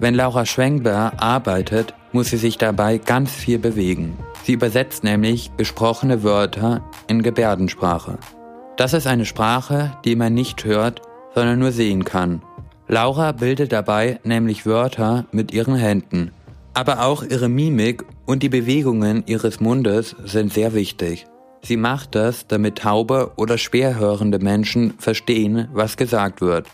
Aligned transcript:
Wenn 0.00 0.14
Laura 0.14 0.46
Schwengber 0.46 1.12
arbeitet, 1.16 1.92
muss 2.12 2.28
sie 2.28 2.36
sich 2.36 2.56
dabei 2.56 2.98
ganz 2.98 3.32
viel 3.32 3.58
bewegen. 3.58 4.16
Sie 4.44 4.52
übersetzt 4.52 5.02
nämlich 5.02 5.50
gesprochene 5.56 6.22
Wörter 6.22 6.84
in 7.08 7.20
Gebärdensprache. 7.20 8.16
Das 8.76 8.92
ist 8.92 9.08
eine 9.08 9.24
Sprache, 9.24 9.98
die 10.04 10.14
man 10.14 10.34
nicht 10.34 10.64
hört, 10.64 11.02
sondern 11.34 11.58
nur 11.58 11.72
sehen 11.72 12.04
kann. 12.04 12.42
Laura 12.86 13.32
bildet 13.32 13.72
dabei 13.72 14.20
nämlich 14.22 14.66
Wörter 14.66 15.26
mit 15.32 15.52
ihren 15.52 15.74
Händen. 15.74 16.30
Aber 16.74 17.04
auch 17.04 17.24
ihre 17.24 17.48
Mimik 17.48 18.04
und 18.24 18.44
die 18.44 18.48
Bewegungen 18.48 19.24
ihres 19.26 19.58
Mundes 19.58 20.14
sind 20.24 20.52
sehr 20.52 20.74
wichtig. 20.74 21.26
Sie 21.62 21.76
macht 21.76 22.14
das, 22.14 22.46
damit 22.46 22.78
taube 22.78 23.32
oder 23.34 23.58
schwerhörende 23.58 24.38
Menschen 24.38 24.94
verstehen, 24.98 25.66
was 25.72 25.96
gesagt 25.96 26.40
wird. 26.40 26.68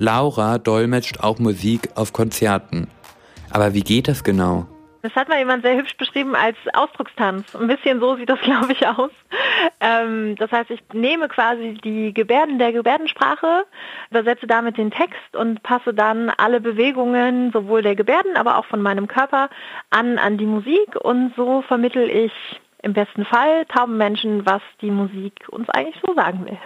Laura 0.00 0.56
dolmetscht 0.56 1.20
auch 1.20 1.38
Musik 1.38 1.90
auf 1.94 2.14
Konzerten. 2.14 2.88
Aber 3.50 3.74
wie 3.74 3.82
geht 3.82 4.08
das 4.08 4.24
genau? 4.24 4.66
Das 5.02 5.14
hat 5.14 5.28
mal 5.28 5.38
jemand 5.38 5.62
sehr 5.62 5.76
hübsch 5.76 5.94
beschrieben 5.98 6.34
als 6.34 6.56
Ausdruckstanz. 6.72 7.54
Ein 7.54 7.66
bisschen 7.66 8.00
so 8.00 8.16
sieht 8.16 8.30
das, 8.30 8.40
glaube 8.42 8.72
ich, 8.72 8.86
aus. 8.86 9.10
Ähm, 9.78 10.36
das 10.36 10.50
heißt, 10.52 10.70
ich 10.70 10.80
nehme 10.94 11.28
quasi 11.28 11.76
die 11.84 12.14
Gebärden 12.14 12.58
der 12.58 12.72
Gebärdensprache, 12.72 13.66
übersetze 14.10 14.46
damit 14.46 14.78
den 14.78 14.90
Text 14.90 15.36
und 15.36 15.62
passe 15.62 15.92
dann 15.92 16.30
alle 16.30 16.62
Bewegungen 16.62 17.52
sowohl 17.52 17.82
der 17.82 17.94
Gebärden, 17.94 18.38
aber 18.38 18.56
auch 18.56 18.64
von 18.64 18.80
meinem 18.80 19.06
Körper 19.06 19.50
an 19.90 20.16
an 20.16 20.38
die 20.38 20.46
Musik 20.46 20.96
und 20.98 21.34
so 21.36 21.60
vermittel 21.60 22.08
ich 22.08 22.32
im 22.82 22.94
besten 22.94 23.26
Fall 23.26 23.66
tauben 23.66 23.98
Menschen, 23.98 24.46
was 24.46 24.62
die 24.80 24.90
Musik 24.90 25.46
uns 25.50 25.68
eigentlich 25.68 26.00
so 26.06 26.14
sagen 26.14 26.46
will. 26.46 26.58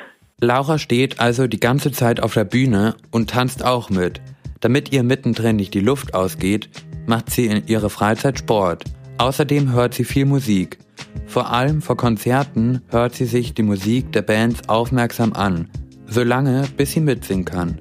Laura 0.45 0.79
steht 0.79 1.21
also 1.21 1.47
die 1.47 1.59
ganze 1.59 1.91
Zeit 1.91 2.21
auf 2.21 2.35
der 2.35 2.45
Bühne 2.45 2.97
und 3.11 3.31
tanzt 3.31 3.65
auch 3.65 3.89
mit. 3.89 4.21
Damit 4.61 4.93
ihr 4.93 5.03
mittendrin 5.03 5.57
nicht 5.57 5.73
die 5.73 5.81
Luft 5.81 6.13
ausgeht, 6.13 6.69
macht 7.07 7.31
sie 7.31 7.47
in 7.47 7.67
ihrer 7.67 7.89
Freizeit 7.89 8.39
Sport. 8.39 8.85
Außerdem 9.17 9.73
hört 9.73 9.95
sie 9.95 10.05
viel 10.05 10.27
Musik. 10.27 10.79
Vor 11.27 11.51
allem 11.51 11.81
vor 11.81 11.97
Konzerten 11.97 12.83
hört 12.91 13.15
sie 13.15 13.25
sich 13.25 13.55
die 13.55 13.63
Musik 13.63 14.13
der 14.13 14.23
Bands 14.23 14.69
aufmerksam 14.69 15.33
an, 15.33 15.71
solange 16.07 16.65
bis 16.77 16.93
sie 16.93 17.01
mitsingen 17.01 17.47
kann. 17.47 17.81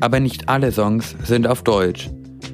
Aber 0.00 0.20
nicht 0.20 0.48
alle 0.48 0.72
Songs 0.72 1.14
sind 1.24 1.46
auf 1.46 1.62
Deutsch. 1.62 2.08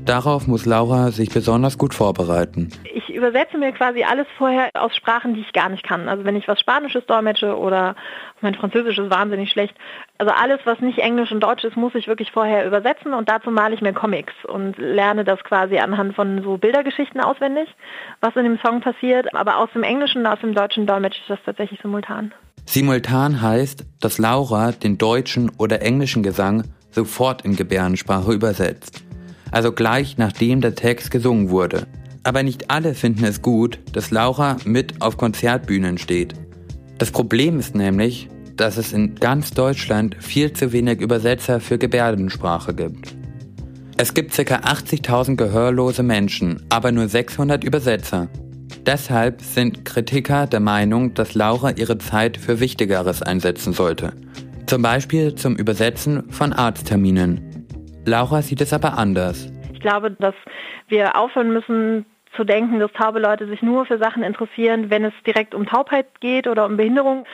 Darauf 0.04 0.48
muss 0.48 0.66
Laura 0.66 1.12
sich 1.12 1.30
besonders 1.30 1.78
gut 1.78 1.94
vorbereiten. 1.94 2.70
Ich 2.94 3.05
übersetze 3.16 3.58
mir 3.58 3.72
quasi 3.72 4.04
alles 4.04 4.26
vorher 4.38 4.70
aus 4.74 4.94
Sprachen, 4.94 5.34
die 5.34 5.40
ich 5.40 5.52
gar 5.52 5.68
nicht 5.68 5.82
kann. 5.82 6.08
Also 6.08 6.24
wenn 6.24 6.36
ich 6.36 6.46
was 6.46 6.60
Spanisches 6.60 7.04
dolmetsche 7.06 7.58
oder 7.58 7.96
mein 8.40 8.54
Französisch 8.54 8.98
ist 8.98 9.10
wahnsinnig 9.10 9.50
schlecht. 9.50 9.74
Also 10.18 10.32
alles, 10.32 10.60
was 10.64 10.80
nicht 10.80 10.98
Englisch 10.98 11.32
und 11.32 11.40
Deutsch 11.40 11.64
ist, 11.64 11.76
muss 11.76 11.94
ich 11.94 12.06
wirklich 12.06 12.30
vorher 12.30 12.66
übersetzen 12.66 13.14
und 13.14 13.28
dazu 13.28 13.50
male 13.50 13.74
ich 13.74 13.80
mir 13.80 13.92
Comics 13.92 14.34
und 14.44 14.78
lerne 14.78 15.24
das 15.24 15.42
quasi 15.42 15.78
anhand 15.78 16.14
von 16.14 16.42
so 16.42 16.56
Bildergeschichten 16.58 17.20
auswendig, 17.20 17.68
was 18.20 18.36
in 18.36 18.44
dem 18.44 18.58
Song 18.64 18.80
passiert. 18.80 19.34
Aber 19.34 19.58
aus 19.58 19.70
dem 19.74 19.82
Englischen 19.82 20.20
und 20.20 20.26
aus 20.26 20.40
dem 20.40 20.54
Deutschen 20.54 20.86
dolmetsche 20.86 21.20
ich 21.22 21.28
das 21.28 21.38
tatsächlich 21.44 21.80
simultan. 21.80 22.32
Simultan 22.66 23.42
heißt, 23.42 23.84
dass 24.00 24.18
Laura 24.18 24.72
den 24.72 24.98
deutschen 24.98 25.50
oder 25.58 25.82
englischen 25.82 26.22
Gesang 26.22 26.64
sofort 26.90 27.44
in 27.44 27.56
Gebärdensprache 27.56 28.32
übersetzt 28.32 29.06
also 29.50 29.72
gleich 29.72 30.18
nachdem 30.18 30.60
der 30.60 30.74
Text 30.74 31.10
gesungen 31.10 31.50
wurde. 31.50 31.86
Aber 32.26 32.42
nicht 32.42 32.72
alle 32.72 32.94
finden 32.94 33.24
es 33.24 33.40
gut, 33.40 33.78
dass 33.92 34.10
Laura 34.10 34.56
mit 34.64 35.00
auf 35.00 35.16
Konzertbühnen 35.16 35.96
steht. 35.96 36.34
Das 36.98 37.12
Problem 37.12 37.60
ist 37.60 37.76
nämlich, 37.76 38.28
dass 38.56 38.78
es 38.78 38.92
in 38.92 39.14
ganz 39.14 39.52
Deutschland 39.52 40.16
viel 40.18 40.52
zu 40.52 40.72
wenig 40.72 41.00
Übersetzer 41.00 41.60
für 41.60 41.78
Gebärdensprache 41.78 42.74
gibt. 42.74 43.14
Es 43.96 44.12
gibt 44.12 44.32
ca. 44.34 44.42
80.000 44.42 45.36
gehörlose 45.36 46.02
Menschen, 46.02 46.66
aber 46.68 46.90
nur 46.90 47.06
600 47.06 47.62
Übersetzer. 47.62 48.26
Deshalb 48.84 49.40
sind 49.40 49.84
Kritiker 49.84 50.48
der 50.48 50.58
Meinung, 50.60 51.14
dass 51.14 51.36
Laura 51.36 51.70
ihre 51.76 51.98
Zeit 51.98 52.38
für 52.38 52.58
Wichtigeres 52.58 53.22
einsetzen 53.22 53.72
sollte. 53.72 54.14
Zum 54.66 54.82
Beispiel 54.82 55.36
zum 55.36 55.54
Übersetzen 55.54 56.28
von 56.32 56.52
Arztterminen. 56.52 57.68
Laura 58.04 58.42
sieht 58.42 58.62
es 58.62 58.72
aber 58.72 58.98
anders. 58.98 59.48
Ich 59.72 59.78
glaube, 59.78 60.10
dass 60.10 60.34
wir 60.88 61.14
aufhören 61.14 61.52
müssen 61.52 62.04
zu 62.36 62.44
denken, 62.44 62.78
dass 62.78 62.92
taube 62.92 63.18
Leute 63.18 63.46
sich 63.46 63.62
nur 63.62 63.86
für 63.86 63.98
Sachen 63.98 64.22
interessieren, 64.22 64.90
wenn 64.90 65.04
es 65.04 65.14
direkt 65.26 65.54
um 65.54 65.66
Taubheit 65.66 66.20
geht 66.20 66.46
oder 66.46 66.66
um 66.66 66.76
Behinderung 66.76 67.26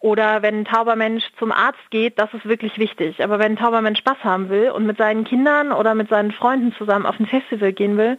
oder 0.00 0.42
wenn 0.42 0.60
ein 0.60 0.64
tauber 0.64 0.94
Mensch 0.94 1.24
zum 1.38 1.52
Arzt 1.52 1.90
geht, 1.90 2.18
das 2.18 2.32
ist 2.34 2.46
wirklich 2.46 2.78
wichtig. 2.78 3.22
Aber 3.24 3.38
wenn 3.38 3.52
ein 3.52 3.56
tauber 3.56 3.80
Mensch 3.80 3.98
Spaß 3.98 4.18
haben 4.22 4.48
will 4.50 4.70
und 4.70 4.86
mit 4.86 4.98
seinen 4.98 5.24
Kindern 5.24 5.72
oder 5.72 5.94
mit 5.94 6.08
seinen 6.08 6.32
Freunden 6.32 6.72
zusammen 6.76 7.06
auf 7.06 7.18
ein 7.18 7.26
Festival 7.26 7.72
gehen 7.72 7.96
will, 7.96 8.18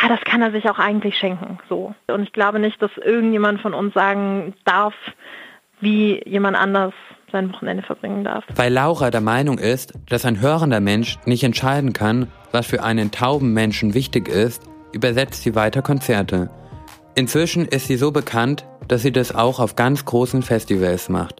ja, 0.00 0.08
das 0.08 0.20
kann 0.22 0.40
er 0.40 0.52
sich 0.52 0.70
auch 0.70 0.78
eigentlich 0.78 1.18
schenken. 1.18 1.58
So. 1.68 1.94
Und 2.06 2.22
ich 2.22 2.32
glaube 2.32 2.60
nicht, 2.60 2.80
dass 2.80 2.96
irgendjemand 2.96 3.60
von 3.60 3.74
uns 3.74 3.92
sagen 3.92 4.54
darf, 4.64 4.94
wie 5.80 6.22
jemand 6.26 6.56
anders 6.56 6.94
sein 7.32 7.52
Wochenende 7.52 7.82
verbringen 7.82 8.24
darf. 8.24 8.44
Weil 8.54 8.72
Laura 8.72 9.10
der 9.10 9.20
Meinung 9.20 9.58
ist, 9.58 9.92
dass 10.08 10.24
ein 10.24 10.40
hörender 10.40 10.80
Mensch 10.80 11.18
nicht 11.26 11.42
entscheiden 11.44 11.92
kann, 11.92 12.28
was 12.52 12.66
für 12.66 12.82
einen 12.82 13.10
tauben 13.10 13.52
Menschen 13.52 13.94
wichtig 13.94 14.28
ist, 14.28 14.69
übersetzt 14.92 15.42
sie 15.42 15.54
weiter 15.54 15.82
Konzerte. 15.82 16.50
Inzwischen 17.14 17.66
ist 17.66 17.86
sie 17.86 17.96
so 17.96 18.12
bekannt, 18.12 18.64
dass 18.88 19.02
sie 19.02 19.12
das 19.12 19.34
auch 19.34 19.60
auf 19.60 19.76
ganz 19.76 20.04
großen 20.04 20.42
Festivals 20.42 21.08
macht. 21.08 21.28